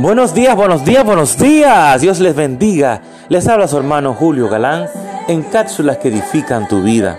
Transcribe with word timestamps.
Buenos 0.00 0.32
días, 0.32 0.56
buenos 0.56 0.82
días, 0.82 1.04
buenos 1.04 1.36
días. 1.36 2.00
Dios 2.00 2.20
les 2.20 2.34
bendiga. 2.34 3.02
Les 3.28 3.46
habla 3.46 3.68
su 3.68 3.76
hermano 3.76 4.14
Julio 4.14 4.48
Galán 4.48 4.86
en 5.28 5.42
cápsulas 5.42 5.98
que 5.98 6.08
edifican 6.08 6.66
tu 6.68 6.82
vida. 6.82 7.18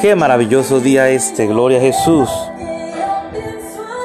Qué 0.00 0.14
maravilloso 0.14 0.78
día 0.78 1.08
este, 1.08 1.48
gloria 1.48 1.78
a 1.78 1.80
Jesús. 1.80 2.30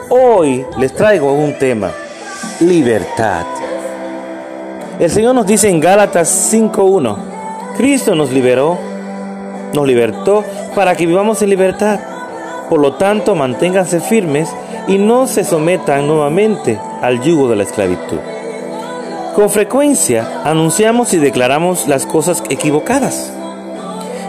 Hoy 0.09 0.65
les 0.79 0.91
traigo 0.95 1.31
un 1.31 1.53
tema, 1.59 1.91
libertad. 2.59 3.45
El 4.97 5.11
Señor 5.11 5.35
nos 5.35 5.45
dice 5.45 5.69
en 5.69 5.79
Gálatas 5.79 6.51
5.1, 6.51 7.17
Cristo 7.77 8.15
nos 8.15 8.31
liberó, 8.31 8.79
nos 9.75 9.85
libertó 9.85 10.43
para 10.73 10.95
que 10.95 11.05
vivamos 11.05 11.39
en 11.43 11.51
libertad. 11.51 11.99
Por 12.71 12.79
lo 12.79 12.93
tanto, 12.93 13.35
manténganse 13.35 13.99
firmes 13.99 14.47
y 14.87 14.97
no 14.97 15.27
se 15.27 15.43
sometan 15.43 16.07
nuevamente 16.07 16.79
al 17.01 17.21
yugo 17.21 17.49
de 17.49 17.57
la 17.57 17.63
esclavitud. 17.63 18.19
Con 19.35 19.49
frecuencia 19.49 20.41
anunciamos 20.45 21.13
y 21.13 21.17
declaramos 21.17 21.89
las 21.89 22.05
cosas 22.05 22.41
equivocadas. 22.49 23.33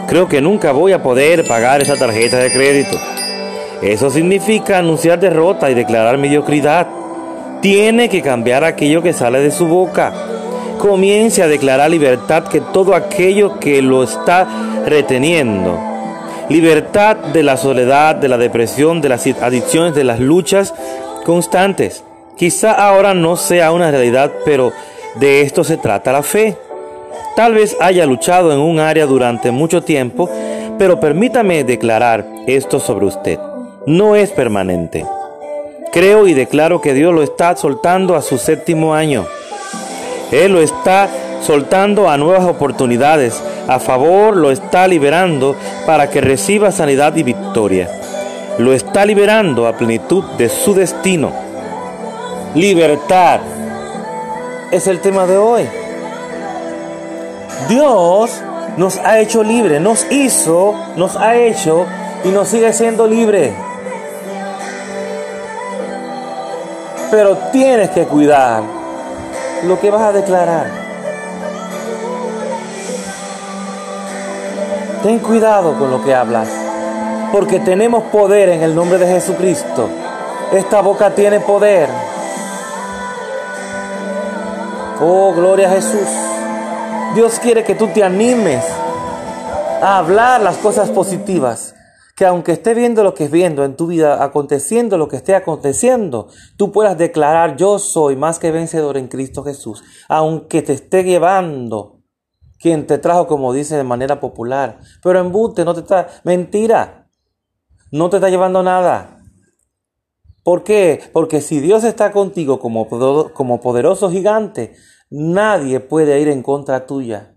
Creo 0.09 0.27
que 0.27 0.41
nunca 0.41 0.73
voy 0.73 0.91
a 0.91 1.01
poder 1.01 1.47
pagar 1.47 1.81
esa 1.81 1.95
tarjeta 1.95 2.35
de 2.39 2.51
crédito. 2.51 2.97
Eso 3.81 4.09
significa 4.09 4.79
anunciar 4.79 5.21
derrota 5.21 5.71
y 5.71 5.73
declarar 5.73 6.17
mediocridad. 6.17 6.87
Tiene 7.61 8.09
que 8.09 8.21
cambiar 8.21 8.65
aquello 8.65 9.01
que 9.01 9.13
sale 9.13 9.39
de 9.39 9.51
su 9.51 9.67
boca. 9.67 10.11
Comience 10.79 11.41
a 11.41 11.47
declarar 11.47 11.89
libertad 11.89 12.43
que 12.43 12.59
todo 12.59 12.93
aquello 12.93 13.57
que 13.57 13.81
lo 13.81 14.03
está 14.03 14.45
reteniendo. 14.85 15.92
Libertad 16.53 17.15
de 17.15 17.41
la 17.41 17.57
soledad, 17.57 18.13
de 18.13 18.27
la 18.27 18.37
depresión, 18.37 19.01
de 19.01 19.09
las 19.09 19.25
adicciones, 19.25 19.95
de 19.95 20.03
las 20.03 20.19
luchas 20.19 20.71
constantes. 21.25 22.03
Quizá 22.37 22.73
ahora 22.73 23.15
no 23.15 23.37
sea 23.37 23.71
una 23.71 23.89
realidad, 23.89 24.31
pero 24.45 24.71
de 25.15 25.41
esto 25.41 25.63
se 25.63 25.77
trata 25.77 26.11
la 26.11 26.21
fe. 26.21 26.55
Tal 27.35 27.55
vez 27.55 27.75
haya 27.79 28.05
luchado 28.05 28.53
en 28.53 28.59
un 28.59 28.79
área 28.79 29.07
durante 29.07 29.49
mucho 29.49 29.81
tiempo, 29.81 30.29
pero 30.77 30.99
permítame 30.99 31.63
declarar 31.63 32.23
esto 32.45 32.79
sobre 32.79 33.07
usted. 33.07 33.39
No 33.87 34.15
es 34.15 34.29
permanente. 34.29 35.07
Creo 35.91 36.27
y 36.27 36.35
declaro 36.35 36.81
que 36.81 36.93
Dios 36.93 37.15
lo 37.15 37.23
está 37.23 37.55
soltando 37.55 38.15
a 38.15 38.21
su 38.21 38.37
séptimo 38.37 38.93
año. 38.93 39.25
Él 40.31 40.53
lo 40.53 40.61
está 40.61 41.09
soltando 41.41 42.11
a 42.11 42.17
nuevas 42.19 42.45
oportunidades. 42.45 43.41
A 43.67 43.79
favor 43.79 44.35
lo 44.35 44.51
está 44.51 44.87
liberando 44.87 45.55
para 45.85 46.09
que 46.09 46.19
reciba 46.19 46.71
sanidad 46.71 47.15
y 47.15 47.23
victoria. 47.23 47.89
Lo 48.57 48.73
está 48.73 49.05
liberando 49.05 49.67
a 49.67 49.77
plenitud 49.77 50.23
de 50.37 50.49
su 50.49 50.73
destino. 50.73 51.31
Libertad 52.55 53.39
es 54.71 54.87
el 54.87 54.99
tema 54.99 55.25
de 55.25 55.37
hoy. 55.37 55.69
Dios 57.69 58.41
nos 58.77 58.97
ha 58.97 59.19
hecho 59.19 59.43
libre, 59.43 59.79
nos 59.79 60.11
hizo, 60.11 60.75
nos 60.97 61.15
ha 61.15 61.35
hecho 61.35 61.85
y 62.25 62.29
nos 62.29 62.49
sigue 62.49 62.73
siendo 62.73 63.07
libre. 63.07 63.53
Pero 67.09 67.37
tienes 67.51 67.91
que 67.91 68.03
cuidar 68.03 68.63
lo 69.63 69.79
que 69.79 69.89
vas 69.89 70.01
a 70.01 70.11
declarar. 70.11 70.82
Ten 75.03 75.19
cuidado 75.19 75.77
con 75.77 75.91
lo 75.91 76.01
que 76.01 76.15
hablas, 76.15 76.47
porque 77.33 77.59
tenemos 77.59 78.05
poder 78.05 78.47
en 78.47 78.63
el 78.63 78.73
nombre 78.73 78.97
de 78.97 79.05
Jesucristo. 79.05 79.89
Esta 80.53 80.81
boca 80.81 81.13
tiene 81.13 81.41
poder. 81.41 81.89
Oh, 85.01 85.33
gloria 85.35 85.69
a 85.69 85.73
Jesús. 85.73 86.07
Dios 87.15 87.37
quiere 87.39 87.65
que 87.65 87.75
tú 87.75 87.87
te 87.87 88.01
animes 88.01 88.63
a 89.81 89.97
hablar 89.97 90.39
las 90.39 90.55
cosas 90.55 90.89
positivas. 90.89 91.75
Que 92.15 92.25
aunque 92.25 92.53
esté 92.53 92.73
viendo 92.73 93.03
lo 93.03 93.13
que 93.13 93.25
es 93.25 93.31
viendo 93.31 93.65
en 93.65 93.75
tu 93.75 93.87
vida, 93.87 94.23
aconteciendo 94.23 94.97
lo 94.97 95.09
que 95.09 95.17
esté 95.17 95.35
aconteciendo, 95.35 96.29
tú 96.55 96.71
puedas 96.71 96.97
declarar 96.97 97.57
yo 97.57 97.77
soy 97.77 98.15
más 98.15 98.39
que 98.39 98.51
vencedor 98.51 98.95
en 98.95 99.09
Cristo 99.09 99.43
Jesús. 99.43 99.83
Aunque 100.07 100.61
te 100.61 100.71
esté 100.71 101.03
llevando 101.03 102.02
quien 102.63 102.87
te 102.87 102.97
trajo, 102.97 103.27
como 103.27 103.51
dice 103.51 103.75
de 103.75 103.83
manera 103.83 104.21
popular. 104.21 104.79
Pero 105.03 105.19
embute, 105.19 105.65
no 105.65 105.73
te 105.73 105.81
está... 105.81 106.07
Mentira. 106.23 107.09
No 107.91 108.09
te 108.09 108.15
está 108.15 108.29
llevando 108.29 108.63
nada. 108.63 109.21
¿Por 110.43 110.63
qué? 110.63 111.01
Porque 111.11 111.41
si 111.41 111.59
Dios 111.59 111.83
está 111.83 112.13
contigo 112.13 112.59
como, 112.59 113.59
poderoso 113.59 114.09
gigante, 114.09 114.75
nadie 115.09 115.81
puede 115.81 116.21
ir 116.21 116.29
en 116.29 116.41
contra 116.41 116.85
tuya. 116.85 117.35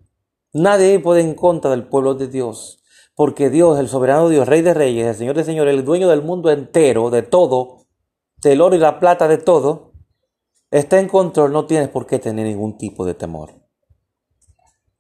Nadie 0.53 1.00
puede 1.00 1.22
ir 1.22 1.26
en 1.26 1.34
contra 1.34 1.72
del 1.72 1.88
pueblo 1.88 2.15
de 2.15 2.28
Dios. 2.28 2.84
Porque 3.16 3.50
Dios, 3.50 3.81
el 3.81 3.88
soberano 3.88 4.28
Dios, 4.28 4.47
Rey 4.47 4.62
de 4.62 4.75
Reyes, 4.75 5.09
el 5.09 5.16
Señor 5.16 5.34
de 5.34 5.42
Señores, 5.42 5.75
el 5.75 5.84
dueño 5.84 6.09
del 6.09 6.22
mundo 6.22 6.53
entero, 6.53 7.10
de 7.10 7.22
todo, 7.22 7.86
del 8.42 8.60
oro 8.60 8.76
y 8.76 8.78
la 8.78 9.00
plata, 9.00 9.26
de 9.26 9.38
todo, 9.38 9.91
está 10.70 11.00
en 11.00 11.09
control, 11.09 11.50
no 11.50 11.66
tienes 11.66 11.88
por 11.88 12.06
qué 12.06 12.20
tener 12.20 12.47
ningún 12.47 12.78
tipo 12.78 13.04
de 13.04 13.15
temor. 13.15 13.66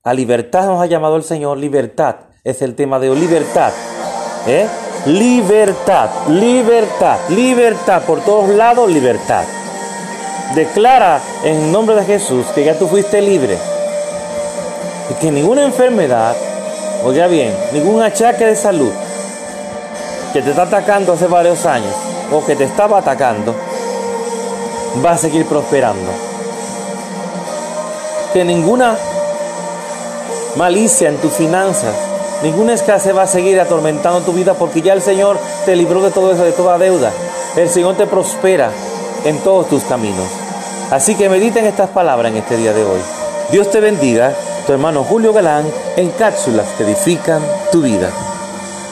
A 0.06 0.14
libertad 0.14 0.66
nos 0.66 0.80
ha 0.80 0.86
llamado 0.86 1.16
el 1.16 1.24
Señor, 1.24 1.58
libertad 1.58 2.14
es 2.44 2.62
el 2.62 2.76
tema 2.76 3.00
de 3.00 3.10
hoy, 3.10 3.18
libertad. 3.18 3.72
¿eh? 4.46 4.68
Libertad, 5.06 6.10
libertad, 6.28 7.18
libertad, 7.28 8.02
por 8.02 8.20
todos 8.20 8.50
lados, 8.50 8.88
libertad. 8.88 9.42
Declara 10.54 11.20
en 11.42 11.72
nombre 11.72 11.96
de 11.96 12.04
Jesús 12.04 12.46
que 12.54 12.64
ya 12.64 12.78
tú 12.78 12.86
fuiste 12.86 13.20
libre. 13.20 13.58
Y 15.10 15.14
que 15.14 15.32
ninguna 15.32 15.64
enfermedad, 15.64 16.36
oiga 17.04 17.26
bien, 17.26 17.52
ningún 17.72 18.00
achaque 18.00 18.46
de 18.46 18.54
salud 18.54 18.92
que 20.32 20.40
te 20.40 20.50
está 20.50 20.62
atacando 20.62 21.14
hace 21.14 21.26
varios 21.26 21.66
años 21.66 21.92
o 22.30 22.46
que 22.46 22.54
te 22.54 22.62
estaba 22.62 22.98
atacando, 22.98 23.56
va 25.04 25.10
a 25.10 25.18
seguir 25.18 25.46
prosperando. 25.46 26.12
Que 28.32 28.44
ninguna 28.44 28.96
malicia 30.56 31.08
en 31.08 31.16
tus 31.18 31.32
finanzas 31.32 31.94
Ninguna 32.42 32.74
escasez 32.74 33.16
va 33.16 33.22
a 33.22 33.26
seguir 33.26 33.58
atormentando 33.60 34.20
tu 34.20 34.32
vida 34.32 34.54
porque 34.54 34.82
ya 34.82 34.92
el 34.92 35.00
Señor 35.00 35.38
te 35.64 35.74
libró 35.74 36.02
de 36.02 36.10
todo 36.10 36.32
eso, 36.32 36.44
de 36.44 36.52
toda 36.52 36.76
deuda. 36.76 37.10
El 37.56 37.68
Señor 37.68 37.96
te 37.96 38.06
prospera 38.06 38.70
en 39.24 39.38
todos 39.38 39.68
tus 39.68 39.82
caminos. 39.84 40.28
Así 40.90 41.14
que 41.14 41.30
mediten 41.30 41.64
estas 41.64 41.90
palabras 41.90 42.30
en 42.30 42.38
este 42.38 42.58
día 42.58 42.74
de 42.74 42.84
hoy. 42.84 43.00
Dios 43.50 43.70
te 43.70 43.80
bendiga, 43.80 44.34
tu 44.66 44.72
hermano 44.72 45.02
Julio 45.02 45.32
Galán, 45.32 45.64
en 45.96 46.10
cápsulas 46.10 46.68
que 46.76 46.84
edifican 46.84 47.40
tu 47.72 47.80
vida. 47.80 48.10